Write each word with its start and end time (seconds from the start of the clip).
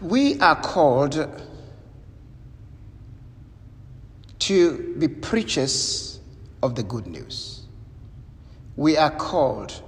We 0.00 0.38
are 0.38 0.54
called 0.60 1.28
to 4.38 4.94
be 4.96 5.08
preachers 5.08 6.20
of 6.62 6.76
the 6.76 6.84
good 6.84 7.06
news. 7.06 7.62
We 8.76 8.96
are 8.96 9.10
called 9.10 9.82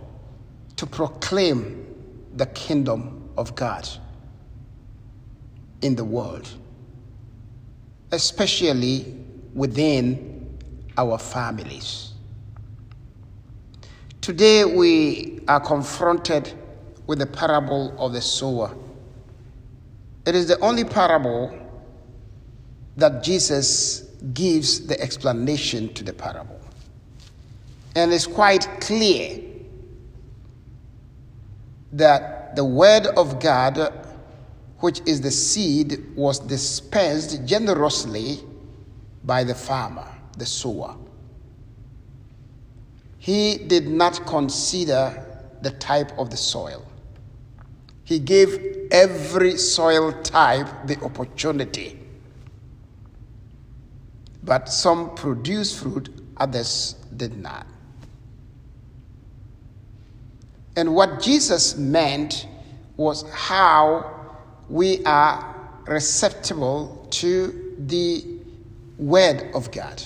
to 0.76 0.86
proclaim 0.86 1.86
the 2.34 2.46
kingdom 2.46 3.28
of 3.36 3.54
God 3.54 3.88
in 5.80 5.94
the 5.94 6.04
world, 6.04 6.48
especially 8.10 9.16
within 9.54 10.58
our 10.98 11.18
families. 11.18 12.12
Today, 14.20 14.64
we 14.64 15.40
are 15.46 15.60
confronted 15.60 16.52
with 17.06 17.20
the 17.20 17.26
parable 17.26 17.94
of 17.96 18.12
the 18.12 18.20
sower. 18.20 18.74
It 20.30 20.36
is 20.36 20.46
the 20.46 20.60
only 20.60 20.84
parable 20.84 21.52
that 22.96 23.24
Jesus 23.24 24.02
gives 24.32 24.86
the 24.86 25.00
explanation 25.00 25.92
to 25.94 26.04
the 26.04 26.12
parable. 26.12 26.60
And 27.96 28.12
it's 28.12 28.28
quite 28.28 28.68
clear 28.80 29.40
that 31.94 32.54
the 32.54 32.64
word 32.64 33.08
of 33.16 33.40
God, 33.40 33.92
which 34.78 35.00
is 35.04 35.20
the 35.20 35.32
seed, 35.32 36.14
was 36.14 36.38
dispensed 36.38 37.44
generously 37.44 38.38
by 39.24 39.42
the 39.42 39.56
farmer, 39.56 40.06
the 40.38 40.46
sower. 40.46 40.96
He 43.18 43.58
did 43.58 43.88
not 43.88 44.24
consider 44.26 45.26
the 45.62 45.72
type 45.72 46.16
of 46.16 46.30
the 46.30 46.36
soil. 46.36 46.86
He 48.10 48.18
gave 48.18 48.88
every 48.90 49.56
soil 49.56 50.10
type 50.24 50.66
the 50.86 51.00
opportunity. 51.04 51.96
But 54.42 54.68
some 54.68 55.14
produced 55.14 55.78
fruit, 55.78 56.08
others 56.36 56.96
did 57.16 57.38
not. 57.38 57.68
And 60.74 60.92
what 60.92 61.20
Jesus 61.22 61.76
meant 61.76 62.48
was 62.96 63.30
how 63.30 64.32
we 64.68 65.04
are 65.04 65.78
receptible 65.86 67.06
to 67.12 67.76
the 67.78 68.24
Word 68.98 69.52
of 69.54 69.70
God. 69.70 70.02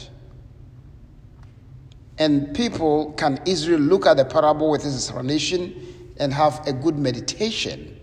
And 2.18 2.54
people 2.54 3.14
can 3.14 3.40
easily 3.46 3.78
look 3.78 4.04
at 4.04 4.18
the 4.18 4.26
parable 4.26 4.70
with 4.70 4.84
its 4.84 4.94
explanation 4.94 5.93
and 6.18 6.32
have 6.32 6.66
a 6.66 6.72
good 6.72 6.98
meditation 6.98 8.00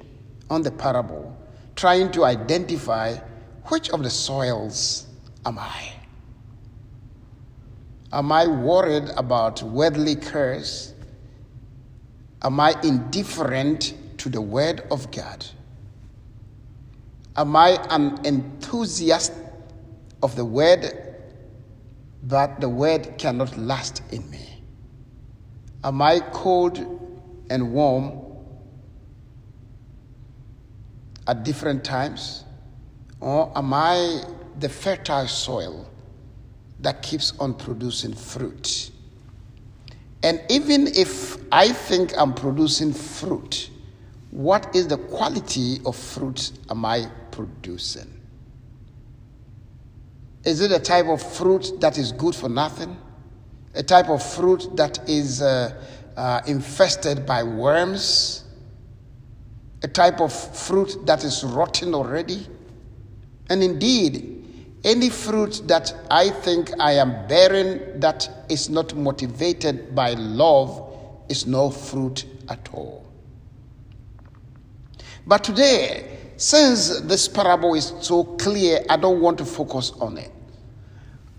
on 0.49 0.61
the 0.61 0.71
parable, 0.71 1.35
trying 1.75 2.11
to 2.11 2.25
identify 2.25 3.15
which 3.67 3.89
of 3.91 4.03
the 4.03 4.09
soils 4.09 5.07
am 5.45 5.57
I? 5.57 5.93
Am 8.13 8.31
I 8.31 8.47
worried 8.47 9.09
about 9.15 9.63
worldly 9.63 10.15
curse? 10.15 10.93
Am 12.43 12.59
I 12.59 12.75
indifferent 12.83 13.93
to 14.17 14.29
the 14.29 14.41
word 14.41 14.81
of 14.91 15.09
God? 15.11 15.45
Am 17.37 17.55
I 17.55 17.81
an 17.89 18.19
enthusiast 18.25 19.31
of 20.21 20.35
the 20.35 20.43
word, 20.43 21.15
but 22.23 22.59
the 22.59 22.67
word 22.67 23.17
cannot 23.17 23.57
last 23.57 24.01
in 24.11 24.29
me? 24.29 24.61
Am 25.83 26.01
I 26.01 26.19
cold 26.19 27.00
and 27.51 27.73
warm 27.73 28.19
at 31.27 31.43
different 31.43 31.83
times? 31.83 32.45
Or 33.19 33.51
am 33.55 33.73
I 33.73 34.23
the 34.59 34.69
fertile 34.69 35.27
soil 35.27 35.87
that 36.79 37.03
keeps 37.03 37.33
on 37.39 37.53
producing 37.53 38.13
fruit? 38.13 38.89
And 40.23 40.41
even 40.49 40.87
if 40.87 41.37
I 41.51 41.71
think 41.71 42.13
I'm 42.17 42.33
producing 42.33 42.93
fruit, 42.93 43.69
what 44.31 44.75
is 44.75 44.87
the 44.87 44.97
quality 44.97 45.79
of 45.85 45.95
fruit 45.95 46.51
am 46.69 46.85
I 46.85 47.07
producing? 47.31 48.19
Is 50.43 50.61
it 50.61 50.71
a 50.71 50.79
type 50.79 51.07
of 51.07 51.21
fruit 51.21 51.79
that 51.81 51.97
is 51.97 52.11
good 52.11 52.33
for 52.33 52.49
nothing? 52.49 52.97
A 53.75 53.83
type 53.83 54.09
of 54.09 54.23
fruit 54.23 54.75
that 54.75 55.07
is 55.09 55.41
uh, 55.41 55.73
uh, 56.17 56.41
infested 56.47 57.25
by 57.25 57.43
worms? 57.43 58.43
A 59.83 59.87
type 59.87 60.21
of 60.21 60.31
fruit 60.31 61.05
that 61.05 61.23
is 61.23 61.43
rotten 61.43 61.95
already? 61.95 62.47
And 63.49 63.63
indeed, 63.63 64.41
any 64.83 65.09
fruit 65.09 65.61
that 65.67 65.93
I 66.09 66.29
think 66.29 66.71
I 66.79 66.93
am 66.93 67.27
bearing 67.27 67.99
that 67.99 68.29
is 68.49 68.69
not 68.69 68.95
motivated 68.95 69.93
by 69.93 70.13
love 70.13 70.91
is 71.29 71.45
no 71.45 71.69
fruit 71.69 72.25
at 72.49 72.69
all. 72.73 73.05
But 75.27 75.43
today, 75.43 76.17
since 76.37 77.01
this 77.01 77.27
parable 77.27 77.75
is 77.75 77.93
so 78.01 78.23
clear, 78.23 78.83
I 78.89 78.97
don't 78.97 79.21
want 79.21 79.37
to 79.37 79.45
focus 79.45 79.91
on 79.99 80.17
it. 80.17 80.31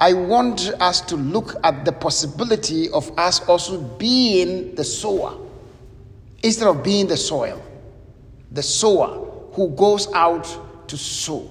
I 0.03 0.15
want 0.15 0.73
us 0.81 1.01
to 1.03 1.15
look 1.15 1.55
at 1.63 1.85
the 1.85 1.93
possibility 1.93 2.91
of 2.91 3.17
us 3.17 3.39
also 3.47 3.81
being 3.81 4.75
the 4.75 4.83
sower 4.83 5.39
instead 6.43 6.67
of 6.67 6.83
being 6.83 7.07
the 7.07 7.17
soil. 7.17 7.63
The 8.51 8.65
sower 8.65 9.25
who 9.53 9.69
goes 9.69 10.13
out 10.13 10.89
to 10.89 10.97
sow. 10.97 11.49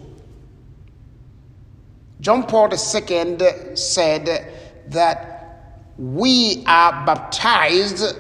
John 2.20 2.46
Paul 2.46 2.74
II 2.74 3.78
said 3.78 4.54
that 4.88 5.88
we 5.98 6.66
are 6.68 7.06
baptized 7.06 8.18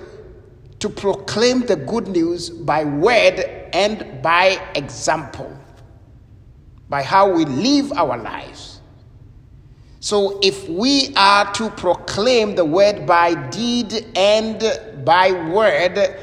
to 0.79 0.89
proclaim 0.89 1.65
the 1.65 1.75
good 1.75 2.07
news 2.07 2.49
by 2.49 2.85
word 2.85 3.41
and 3.73 4.21
by 4.21 4.65
example, 4.75 5.51
by 6.87 7.03
how 7.03 7.29
we 7.33 7.43
live 7.43 7.91
our 7.91 8.17
lives. 8.17 8.80
So, 10.03 10.39
if 10.41 10.67
we 10.67 11.13
are 11.15 11.53
to 11.53 11.69
proclaim 11.69 12.55
the 12.55 12.65
word 12.65 13.05
by 13.05 13.35
deed 13.49 14.07
and 14.15 15.05
by 15.05 15.31
word, 15.31 16.19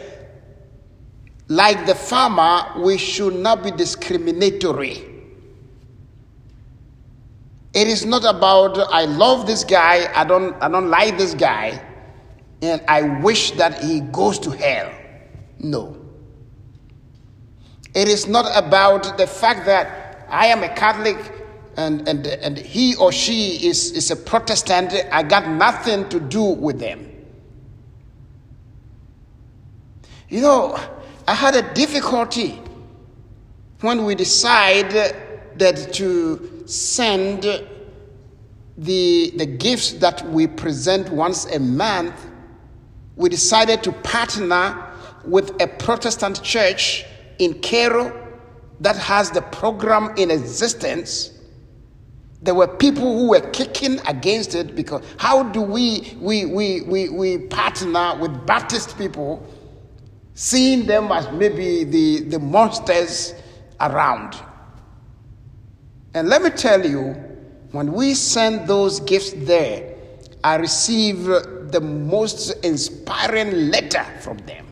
like 1.47 1.87
the 1.87 1.95
farmer, 1.95 2.83
we 2.83 2.99
should 2.99 3.37
not 3.37 3.63
be 3.63 3.71
discriminatory. 3.71 5.05
It 7.73 7.87
is 7.87 8.05
not 8.05 8.25
about 8.25 8.79
I 8.93 9.05
love 9.05 9.47
this 9.47 9.63
guy, 9.63 10.13
I 10.13 10.25
don't 10.25 10.61
I 10.61 10.69
don't 10.69 10.91
like 10.91 11.17
this 11.17 11.35
guy, 11.35 11.81
and 12.61 12.83
I 12.89 13.03
wish 13.21 13.53
that 13.53 13.81
he 13.81 14.01
goes 14.01 14.41
to 14.41 14.51
hell. 14.51 14.93
No. 15.61 15.97
It 17.95 18.09
is 18.09 18.27
not 18.27 18.51
about 18.57 19.17
the 19.19 19.27
fact 19.29 19.67
that 19.67 20.27
I 20.29 20.47
am 20.47 20.65
a 20.65 20.69
Catholic 20.69 21.17
and, 21.79 22.09
and, 22.09 22.27
and 22.27 22.59
he 22.59 22.97
or 22.97 23.13
she 23.13 23.67
is, 23.69 23.93
is 23.93 24.11
a 24.11 24.17
Protestant. 24.17 24.93
I 25.13 25.23
got 25.23 25.49
nothing 25.49 26.09
to 26.09 26.19
do 26.19 26.43
with 26.43 26.81
them. 26.81 27.09
You 30.29 30.43
know, 30.43 30.79
I 31.29 31.35
had 31.35 31.55
a 31.55 31.73
difficulty 31.75 32.61
when 33.81 34.05
we 34.05 34.17
decided 34.17 35.15
that 35.57 35.93
to 35.95 36.65
send 36.67 37.45
the, 38.77 39.33
the 39.37 39.47
gifts 39.47 39.93
that 39.93 40.27
we 40.29 40.49
present 40.49 41.09
once 41.11 41.47
a 41.47 41.61
month, 41.61 42.27
we 43.15 43.29
decided 43.29 43.85
to 43.85 43.93
partner 43.93 44.85
with 45.25 45.51
a 45.63 45.69
Protestant 45.69 46.43
church 46.43 47.05
in 47.39 47.61
Cairo 47.61 48.37
that 48.81 48.97
has 48.97 49.31
the 49.31 49.43
program 49.43 50.13
in 50.17 50.33
existence. 50.33 51.38
There 52.41 52.55
were 52.55 52.69
people 52.69 53.19
who 53.19 53.31
were 53.31 53.51
kicking 53.51 53.99
against 54.07 54.55
it 54.55 54.77
because 54.77 55.05
how 55.17 55.43
do 55.43 55.61
we, 55.61 56.17
we, 56.21 56.47
we, 56.47 56.83
we, 56.83 57.09
we 57.09 57.39
partner 57.39 58.17
with 58.21 58.47
Baptist 58.47 58.97
people, 58.97 59.45
seeing 60.35 60.87
them 60.87 61.11
as 61.11 61.31
maybe 61.33 61.85
the, 61.85 62.21
the 62.29 62.39
monsters 62.39 63.35
around? 63.81 64.37
And 66.15 66.29
let 66.29 66.43
me 66.43 66.51
tell 66.51 66.87
you, 66.87 67.15
when 67.73 67.93
we 67.93 68.15
send 68.15 68.69
those 68.69 69.01
gifts 69.01 69.33
there, 69.37 69.95
I 70.43 70.57
receive 70.57 71.25
the 71.25 71.81
most 71.81 72.65
inspiring 72.65 73.71
letter 73.71 74.05
from 74.21 74.39
them. 74.39 74.67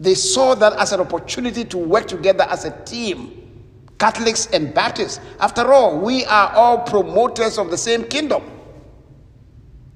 They 0.00 0.14
saw 0.14 0.54
that 0.56 0.72
as 0.74 0.92
an 0.92 1.00
opportunity 1.00 1.64
to 1.66 1.78
work 1.78 2.08
together 2.08 2.44
as 2.44 2.64
a 2.64 2.84
team, 2.84 3.39
Catholics 4.00 4.46
and 4.46 4.74
Baptists. 4.74 5.20
After 5.38 5.72
all, 5.72 6.00
we 6.00 6.24
are 6.24 6.50
all 6.54 6.78
promoters 6.78 7.58
of 7.58 7.70
the 7.70 7.76
same 7.76 8.02
kingdom. 8.04 8.42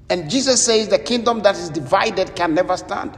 And 0.09 0.29
Jesus 0.29 0.63
says 0.63 0.87
the 0.87 0.99
kingdom 0.99 1.41
that 1.41 1.57
is 1.57 1.69
divided 1.69 2.35
can 2.35 2.53
never 2.53 2.77
stand. 2.77 3.17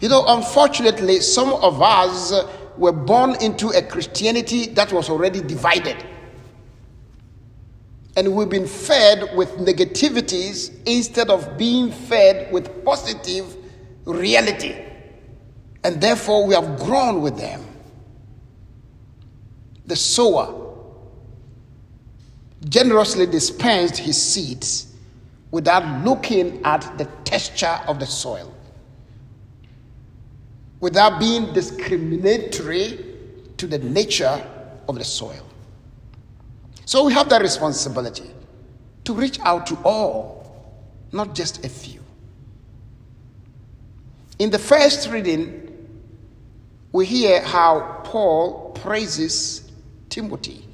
You 0.00 0.10
know, 0.10 0.24
unfortunately, 0.28 1.20
some 1.20 1.54
of 1.54 1.80
us 1.80 2.34
were 2.76 2.92
born 2.92 3.42
into 3.42 3.70
a 3.70 3.80
Christianity 3.80 4.66
that 4.66 4.92
was 4.92 5.08
already 5.08 5.40
divided. 5.40 5.96
And 8.16 8.34
we've 8.34 8.50
been 8.50 8.66
fed 8.66 9.34
with 9.34 9.50
negativities 9.56 10.72
instead 10.84 11.30
of 11.30 11.56
being 11.56 11.90
fed 11.90 12.52
with 12.52 12.84
positive 12.84 13.56
reality. 14.04 14.76
And 15.84 16.00
therefore, 16.02 16.46
we 16.46 16.54
have 16.54 16.78
grown 16.78 17.22
with 17.22 17.38
them. 17.38 17.65
The 19.86 19.96
sower 19.96 20.66
generously 22.68 23.26
dispensed 23.26 23.98
his 23.98 24.20
seeds 24.20 24.92
without 25.50 26.04
looking 26.04 26.64
at 26.64 26.98
the 26.98 27.04
texture 27.24 27.80
of 27.86 28.00
the 28.00 28.06
soil, 28.06 28.52
without 30.80 31.20
being 31.20 31.52
discriminatory 31.52 33.04
to 33.56 33.66
the 33.66 33.78
nature 33.78 34.44
of 34.88 34.96
the 34.96 35.04
soil. 35.04 35.46
So 36.84 37.04
we 37.04 37.12
have 37.12 37.28
that 37.28 37.42
responsibility 37.42 38.30
to 39.04 39.14
reach 39.14 39.38
out 39.40 39.66
to 39.68 39.78
all, 39.84 40.74
not 41.12 41.34
just 41.34 41.64
a 41.64 41.68
few. 41.68 42.00
In 44.38 44.50
the 44.50 44.58
first 44.58 45.08
reading, 45.08 45.62
we 46.92 47.06
hear 47.06 47.40
how 47.42 48.02
Paul 48.04 48.72
praises 48.72 49.65
Timothy 50.16 50.64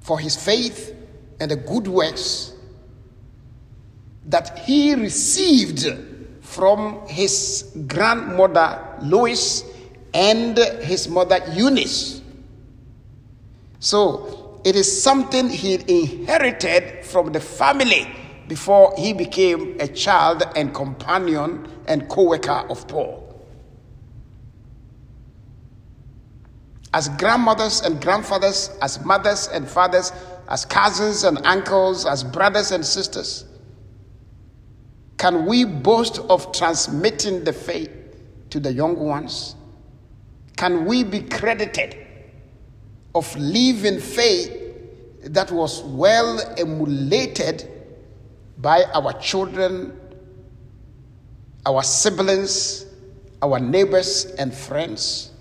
for 0.00 0.20
his 0.20 0.36
faith 0.36 0.94
and 1.40 1.50
the 1.50 1.56
good 1.56 1.88
works 1.88 2.52
that 4.26 4.60
he 4.60 4.94
received 4.94 5.88
from 6.40 7.04
his 7.08 7.72
grandmother 7.88 8.78
Lois 9.02 9.64
and 10.14 10.56
his 10.56 11.08
mother 11.08 11.40
Eunice. 11.52 12.22
So 13.80 14.60
it 14.64 14.76
is 14.76 15.02
something 15.02 15.48
he 15.48 15.74
inherited 15.74 17.04
from 17.04 17.32
the 17.32 17.40
family 17.40 18.06
before 18.46 18.94
he 18.96 19.12
became 19.12 19.80
a 19.80 19.88
child 19.88 20.44
and 20.54 20.72
companion 20.72 21.68
and 21.88 22.08
co 22.08 22.28
worker 22.28 22.64
of 22.70 22.86
Paul. 22.86 23.23
As 26.94 27.08
grandmothers 27.08 27.80
and 27.80 28.00
grandfathers, 28.00 28.70
as 28.80 29.04
mothers 29.04 29.48
and 29.48 29.68
fathers, 29.68 30.12
as 30.48 30.64
cousins 30.64 31.24
and 31.24 31.44
uncles, 31.44 32.06
as 32.06 32.22
brothers 32.22 32.70
and 32.70 32.86
sisters? 32.86 33.46
Can 35.18 35.44
we 35.44 35.64
boast 35.64 36.20
of 36.30 36.52
transmitting 36.52 37.42
the 37.42 37.52
faith 37.52 37.90
to 38.50 38.60
the 38.60 38.72
young 38.72 38.96
ones? 38.96 39.56
Can 40.56 40.84
we 40.84 41.02
be 41.02 41.22
credited 41.22 41.96
of 43.12 43.36
living 43.36 43.98
faith 43.98 44.52
that 45.24 45.50
was 45.50 45.82
well 45.82 46.40
emulated 46.56 47.68
by 48.58 48.84
our 48.94 49.12
children, 49.14 49.98
our 51.66 51.82
siblings, 51.82 52.86
our 53.42 53.58
neighbors, 53.58 54.26
and 54.38 54.54
friends? 54.54 55.32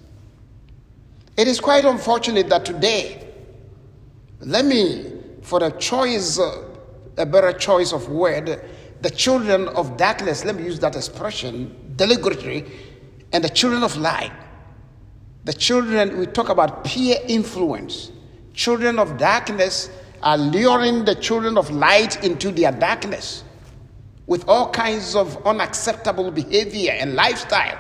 It 1.36 1.48
is 1.48 1.60
quite 1.60 1.86
unfortunate 1.86 2.50
that 2.50 2.66
today 2.66 3.24
let 4.46 4.66
me, 4.66 5.12
for 5.42 5.60
the 5.60 5.70
choice, 5.72 6.38
uh, 6.38 6.64
a 7.18 7.26
better 7.26 7.54
choice 7.54 7.94
of 7.94 8.10
word, 8.10 8.62
the 9.02 9.10
children 9.10 9.70
of 9.70 9.96
darkness, 9.96 10.44
let 10.44 10.56
me 10.56 10.64
use 10.64 10.80
that 10.80 10.96
expression 10.96 11.94
deliberately, 11.96 12.66
and 13.32 13.44
the 13.44 13.50
children 13.50 13.84
of 13.84 13.96
light. 13.96 14.32
The 15.46 15.54
children, 15.54 16.18
we 16.18 16.26
talk 16.26 16.50
about 16.50 16.84
peer 16.84 17.18
influence. 17.28 18.12
Children 18.54 19.00
of 19.00 19.18
darkness 19.18 19.90
are 20.22 20.38
luring 20.38 21.06
the 21.06 21.16
children 21.16 21.58
of 21.58 21.70
light 21.72 22.24
into 22.24 22.52
their 22.52 22.72
darkness 22.72 23.44
with 24.28 24.48
all 24.48 24.72
kinds 24.72 25.16
of 25.16 25.46
unacceptable 25.46 26.32
behavior 26.32 26.92
and 26.94 27.16
lifestyle. 27.16 27.78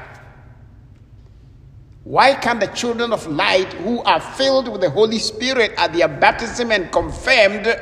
Why 2.03 2.35
can 2.35 2.59
the 2.59 2.67
children 2.67 3.13
of 3.13 3.25
light 3.27 3.71
who 3.73 4.01
are 4.03 4.19
filled 4.19 4.67
with 4.67 4.81
the 4.81 4.89
Holy 4.89 5.19
Spirit 5.19 5.73
at 5.77 5.93
their 5.93 6.07
baptism 6.07 6.71
and 6.71 6.91
confirmed 6.91 7.79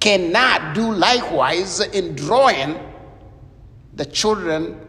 cannot 0.00 0.74
do 0.74 0.92
likewise 0.92 1.80
in 1.80 2.16
drawing 2.16 2.78
the 3.94 4.04
children 4.04 4.80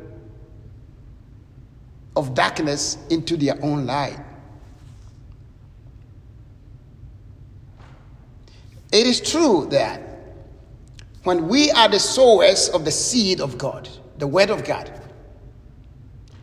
of 2.16 2.34
darkness 2.34 2.98
into 3.12 3.38
their 3.38 3.64
own 3.64 3.86
light? 3.86 4.20
It 8.92 9.06
is 9.06 9.22
true 9.22 9.68
that 9.70 10.02
when 11.24 11.48
we 11.48 11.70
are 11.72 11.88
the 11.88 12.00
sowers 12.00 12.70
of 12.70 12.84
the 12.84 12.92
seed 12.92 13.42
of 13.42 13.60
God, 13.60 13.88
the 14.18 14.26
Word 14.26 14.50
of 14.50 14.64
God, 14.64 14.92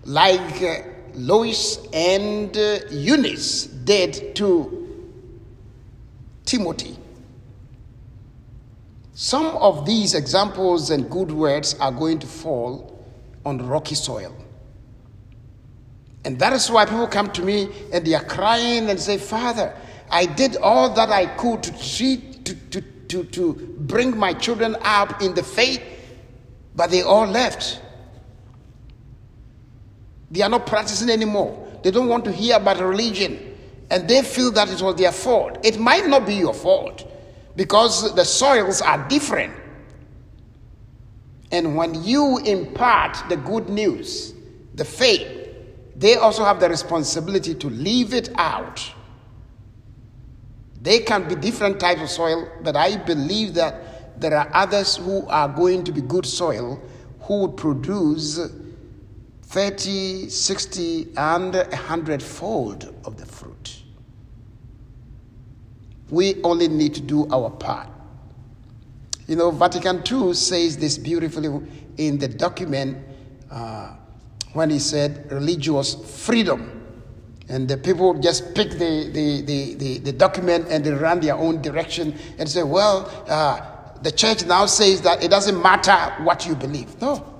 like 0.04 0.62
uh, 0.62 0.95
Lois 1.16 1.78
and 1.92 2.56
uh, 2.56 2.80
Eunice 2.90 3.66
did 3.66 4.36
to 4.36 4.82
Timothy. 6.44 6.96
Some 9.14 9.46
of 9.46 9.86
these 9.86 10.14
examples 10.14 10.90
and 10.90 11.10
good 11.10 11.32
words 11.32 11.74
are 11.80 11.90
going 11.90 12.18
to 12.18 12.26
fall 12.26 13.04
on 13.46 13.66
rocky 13.66 13.94
soil. 13.94 14.36
And 16.26 16.38
that 16.38 16.52
is 16.52 16.70
why 16.70 16.84
people 16.84 17.06
come 17.06 17.30
to 17.32 17.42
me 17.42 17.68
and 17.92 18.04
they 18.04 18.12
are 18.14 18.24
crying 18.24 18.90
and 18.90 19.00
say, 19.00 19.16
Father, 19.16 19.74
I 20.10 20.26
did 20.26 20.56
all 20.56 20.90
that 20.90 21.10
I 21.10 21.26
could 21.26 21.62
to 21.62 21.96
treat, 21.96 22.44
to, 22.44 22.54
to, 22.54 22.80
to, 23.08 23.24
to 23.24 23.54
bring 23.78 24.16
my 24.18 24.34
children 24.34 24.76
up 24.82 25.22
in 25.22 25.34
the 25.34 25.42
faith, 25.42 25.82
but 26.74 26.90
they 26.90 27.02
all 27.02 27.26
left. 27.26 27.80
They 30.30 30.42
are 30.42 30.48
not 30.48 30.66
practicing 30.66 31.10
anymore. 31.10 31.66
They 31.82 31.90
don't 31.90 32.08
want 32.08 32.24
to 32.24 32.32
hear 32.32 32.56
about 32.56 32.80
religion. 32.80 33.56
And 33.90 34.08
they 34.08 34.22
feel 34.22 34.50
that 34.52 34.68
it 34.68 34.82
was 34.82 34.96
their 34.96 35.12
fault. 35.12 35.64
It 35.64 35.78
might 35.78 36.06
not 36.06 36.26
be 36.26 36.34
your 36.34 36.54
fault 36.54 37.08
because 37.54 38.14
the 38.14 38.24
soils 38.24 38.80
are 38.80 39.06
different. 39.08 39.54
And 41.52 41.76
when 41.76 42.02
you 42.02 42.38
impart 42.38 43.28
the 43.28 43.36
good 43.36 43.68
news, 43.68 44.34
the 44.74 44.84
faith, 44.84 45.48
they 45.94 46.16
also 46.16 46.44
have 46.44 46.60
the 46.60 46.68
responsibility 46.68 47.54
to 47.54 47.70
leave 47.70 48.12
it 48.12 48.30
out. 48.36 48.84
They 50.82 51.00
can 51.00 51.28
be 51.28 51.34
different 51.36 51.80
types 51.80 52.02
of 52.02 52.10
soil, 52.10 52.48
but 52.62 52.76
I 52.76 52.96
believe 52.96 53.54
that 53.54 54.20
there 54.20 54.36
are 54.36 54.50
others 54.52 54.96
who 54.96 55.26
are 55.28 55.48
going 55.48 55.84
to 55.84 55.92
be 55.92 56.00
good 56.00 56.26
soil 56.26 56.80
who 57.22 57.42
would 57.42 57.56
produce 57.56 58.38
30, 59.46 60.28
60, 60.28 61.08
and 61.16 61.54
100 61.54 62.22
fold 62.22 62.92
of 63.04 63.16
the 63.16 63.24
fruit. 63.24 63.82
We 66.10 66.42
only 66.42 66.68
need 66.68 66.94
to 66.94 67.00
do 67.00 67.28
our 67.30 67.50
part. 67.50 67.88
You 69.28 69.36
know, 69.36 69.50
Vatican 69.50 70.02
II 70.10 70.34
says 70.34 70.76
this 70.76 70.98
beautifully 70.98 71.60
in 71.96 72.18
the 72.18 72.28
document 72.28 72.98
uh, 73.50 73.94
when 74.52 74.70
he 74.70 74.78
said 74.78 75.30
religious 75.30 75.94
freedom. 76.24 76.72
And 77.48 77.68
the 77.68 77.76
people 77.76 78.14
just 78.14 78.54
pick 78.54 78.70
the, 78.72 79.10
the, 79.12 79.42
the, 79.42 79.74
the, 79.74 79.98
the 79.98 80.12
document 80.12 80.66
and 80.68 80.84
they 80.84 80.90
run 80.90 81.20
their 81.20 81.36
own 81.36 81.62
direction 81.62 82.18
and 82.38 82.48
say, 82.48 82.64
well, 82.64 83.08
uh, 83.28 83.60
the 84.02 84.10
church 84.10 84.44
now 84.44 84.66
says 84.66 85.02
that 85.02 85.22
it 85.22 85.30
doesn't 85.30 85.60
matter 85.62 86.22
what 86.24 86.46
you 86.46 86.56
believe. 86.56 87.00
No. 87.00 87.35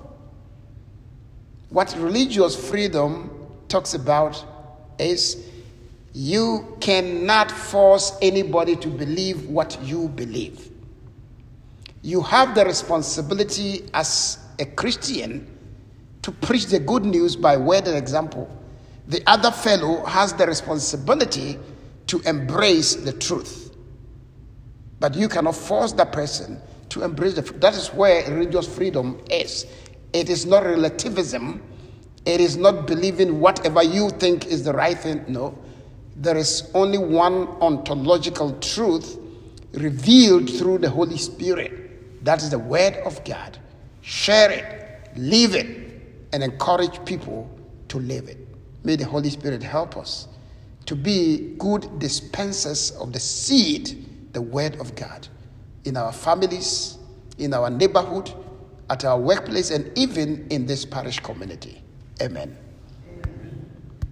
What 1.69 1.95
religious 1.97 2.55
freedom 2.69 3.29
talks 3.67 3.93
about 3.93 4.43
is 4.99 5.45
you 6.13 6.77
cannot 6.79 7.51
force 7.51 8.17
anybody 8.21 8.75
to 8.77 8.87
believe 8.87 9.49
what 9.49 9.77
you 9.83 10.07
believe. 10.09 10.71
You 12.01 12.21
have 12.21 12.55
the 12.55 12.65
responsibility 12.65 13.89
as 13.93 14.39
a 14.59 14.65
Christian 14.65 15.57
to 16.21 16.31
preach 16.31 16.67
the 16.67 16.79
good 16.79 17.05
news 17.05 17.35
by 17.35 17.57
word 17.57 17.87
and 17.87 17.97
example. 17.97 18.49
The 19.07 19.21
other 19.27 19.51
fellow 19.51 20.03
has 20.05 20.33
the 20.33 20.47
responsibility 20.47 21.57
to 22.07 22.19
embrace 22.21 22.95
the 22.95 23.13
truth. 23.13 23.75
But 24.99 25.15
you 25.15 25.29
cannot 25.29 25.55
force 25.55 25.91
that 25.93 26.11
person 26.11 26.59
to 26.89 27.03
embrace 27.03 27.35
the. 27.35 27.41
That 27.41 27.75
is 27.75 27.89
where 27.93 28.29
religious 28.31 28.67
freedom 28.67 29.21
is. 29.29 29.65
It 30.13 30.29
is 30.29 30.45
not 30.45 30.63
relativism. 30.63 31.61
It 32.25 32.41
is 32.41 32.57
not 32.57 32.87
believing 32.87 33.39
whatever 33.39 33.83
you 33.83 34.09
think 34.09 34.47
is 34.47 34.63
the 34.63 34.73
right 34.73 34.97
thing. 34.97 35.23
No. 35.27 35.57
There 36.15 36.37
is 36.37 36.69
only 36.73 36.97
one 36.97 37.47
ontological 37.61 38.53
truth 38.59 39.17
revealed 39.73 40.49
through 40.49 40.79
the 40.79 40.89
Holy 40.89 41.17
Spirit. 41.17 42.25
That 42.25 42.41
is 42.41 42.49
the 42.49 42.59
Word 42.59 42.95
of 43.05 43.23
God. 43.23 43.57
Share 44.01 44.51
it, 44.51 45.17
live 45.17 45.55
it, 45.55 45.67
and 46.33 46.43
encourage 46.43 47.03
people 47.05 47.49
to 47.89 47.99
live 47.99 48.27
it. 48.27 48.37
May 48.83 48.95
the 48.95 49.05
Holy 49.05 49.29
Spirit 49.29 49.61
help 49.61 49.97
us 49.97 50.27
to 50.85 50.95
be 50.95 51.55
good 51.57 51.99
dispensers 51.99 52.91
of 52.91 53.13
the 53.13 53.19
seed, 53.19 54.33
the 54.33 54.41
Word 54.41 54.77
of 54.79 54.95
God, 54.95 55.27
in 55.85 55.97
our 55.97 56.11
families, 56.11 56.97
in 57.37 57.53
our 57.53 57.69
neighborhood 57.69 58.33
at 58.89 59.05
our 59.05 59.19
workplace, 59.19 59.71
and 59.71 59.91
even 59.97 60.47
in 60.49 60.65
this 60.65 60.85
parish 60.85 61.19
community. 61.19 61.81
Amen. 62.21 62.57